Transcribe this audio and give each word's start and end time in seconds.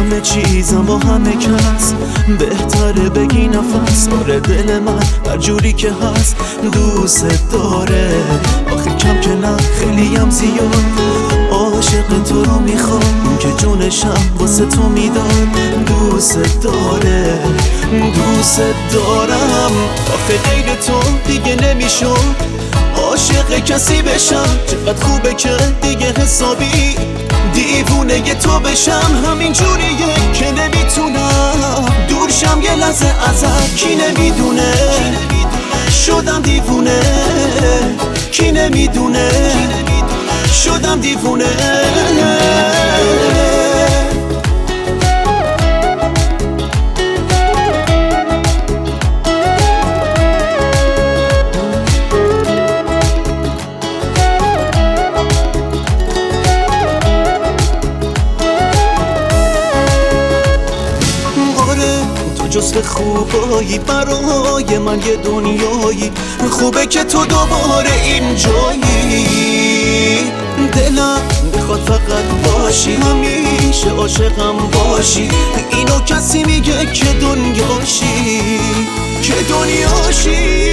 همه 0.00 0.20
چیزم 0.20 0.82
با 0.82 0.98
همه 0.98 1.32
کس. 1.32 1.92
بهتره 2.38 3.08
بگی 3.08 3.48
نفس. 3.48 4.08
آره 4.20 4.40
دل 4.40 4.78
من 4.78 5.30
هر 5.30 5.36
جوری 5.36 5.72
که 5.72 5.92
هست 5.92 6.36
دوست 6.72 7.24
داره. 7.52 8.10
آخه 8.72 8.90
کم 8.90 9.20
که 9.20 9.30
نه 9.30 9.56
خیلی 9.56 10.16
هم 10.16 10.30
زیاد. 10.30 10.74
عاشق 11.52 12.22
تو 12.28 12.44
رو 12.44 12.58
می‌خوام 12.58 13.38
که 13.40 13.48
جونشم 13.58 14.36
واسه 14.38 14.66
تو 14.66 14.82
می‌داد 14.88 15.84
دوست 15.86 16.38
داره 16.62 17.38
دوست 17.90 18.60
دارم. 18.92 19.72
آخه 20.14 20.38
غیر 20.50 20.74
تو 20.86 21.00
دیگه 21.26 21.56
نمی‌شد 21.56 22.50
عاشق 22.96 23.64
کسی 23.64 24.02
بشم. 24.02 24.58
چقدر 24.66 25.06
خوبه 25.06 25.34
که 25.34 25.56
دیگه 25.82 26.12
حسابی. 26.22 26.96
دیوونه 27.60 28.34
تو 28.34 28.60
بشم 28.60 29.24
همین 29.26 29.52
جوریه 29.52 30.14
که 30.34 30.50
نمی‌تونم. 30.50 31.86
دورشم 32.08 32.62
یه 32.62 32.74
لحظه 32.74 33.06
ازت 33.06 33.76
کی 33.76 33.94
نمی‌دونه؟ 33.94 34.72
شدم 36.06 36.42
دیوونه 36.42 37.00
کی 38.32 38.52
نمی‌دونه؟ 38.52 39.30
شدم 40.64 41.00
دیوونه. 41.00 41.44
جزو 62.50 62.82
خوبایی 62.82 63.78
برای 63.78 64.78
من 64.78 65.00
یه 65.00 65.16
دنیایی. 65.16 66.12
خوبه 66.50 66.86
که 66.86 67.04
تو 67.04 67.26
دوباره 67.26 68.02
اینجایی 68.04 68.80
دلم 70.72 71.20
می‌خواد 71.54 71.80
فقط 71.80 72.52
باشی 72.52 72.94
همیشه 72.94 73.90
عاشقم 73.90 74.56
باشی. 74.72 75.28
اینو 75.70 76.00
کسی 76.00 76.44
میگه 76.44 76.86
که 76.92 77.04
دنیاشی 77.04 78.40
که 79.22 79.34
دنیاشی. 79.48 80.70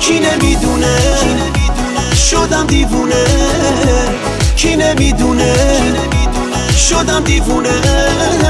کی 0.00 0.20
نمی‌دونه؟ 0.20 0.98
شدم 2.30 2.66
دیوونه. 2.66 3.24
کی 4.56 4.76
نمی‌دونه؟ 4.76 5.75
شدم 6.86 7.24
دیوونه. 7.24 8.45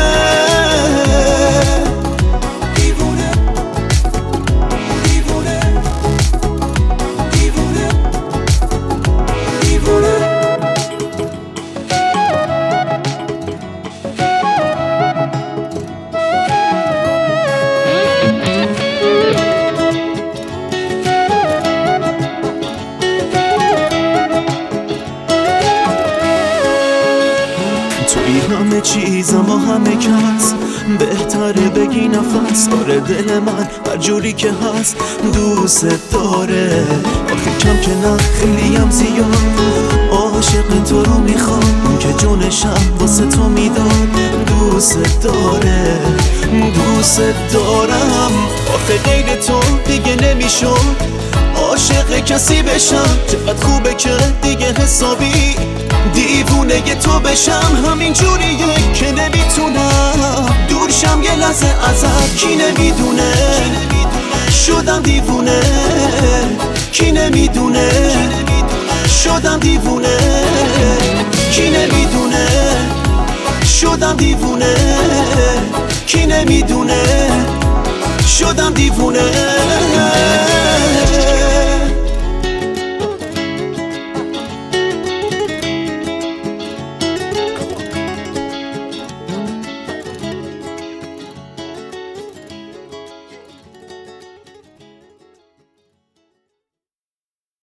توی 28.27 28.41
همه 28.57 28.81
چیزم 28.81 29.51
و 29.51 29.59
همه 29.59 29.97
کس. 29.97 30.55
بهتره 30.99 31.69
بگی 31.69 32.09
نفس. 32.09 32.69
آره 32.81 33.01
دل 33.01 33.39
من 33.39 33.69
هر 33.87 33.97
جوری 33.97 34.33
که 34.33 34.51
هست 34.51 34.97
دوست 35.33 35.87
داره. 36.13 36.85
آخه 37.33 37.59
کم 37.61 37.81
که 37.81 37.91
نه 37.91 38.17
خیلی 38.17 38.77
هم 38.77 38.91
زیاد. 38.91 39.61
عاشق 40.13 40.83
تو 40.89 41.03
رو 41.03 41.19
می‌خوام 41.19 41.99
که 42.01 42.13
جونشم 42.13 42.99
واسه 43.01 43.27
تو 43.27 43.49
می‌داد 43.49 44.09
دوست 44.47 45.23
داره 45.23 45.99
دوست 46.51 47.21
دارم. 47.53 48.33
آخه 48.75 48.99
غیر 49.05 49.27
تو 49.37 49.61
دیگه 49.87 50.17
نمی‌شد. 50.17 51.17
عاشق 51.67 52.25
کسی 52.25 52.63
بشم 52.63 53.19
چقدر 53.27 53.67
خوبه 53.67 53.95
که 53.95 54.11
دیگه 54.43 54.73
حسابی 54.83 55.57
دیوونه 56.15 56.81
تو 56.81 57.21
بشم 57.21 57.85
همین 57.87 58.13
جوریه 58.13 58.93
که 58.95 59.13
نمی‌تونم. 59.13 60.47
دورشم 60.69 61.23
یه 61.23 61.35
لحظه 61.35 61.67
ازت 61.67 62.37
کی 62.37 62.57
نمی‌دونه؟ 62.57 63.33
شدم 64.67 65.03
دیوونه. 65.03 65.61
کی 66.93 67.13
نمی‌دونه؟ 67.13 67.91
شدم 69.25 69.59
دیوونه. 69.59 70.19
کی 71.53 71.71
نمی‌دونه؟ 71.71 72.47
شدم 73.81 74.17
دیوونه. 74.17 74.75
کی 76.07 76.27
نمی‌دونه؟ 76.27 77.03
شدم 78.39 78.75
دیوونه. 78.75 79.23